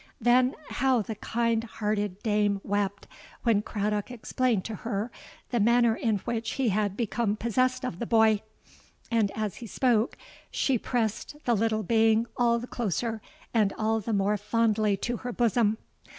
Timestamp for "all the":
12.35-12.65, 13.77-14.11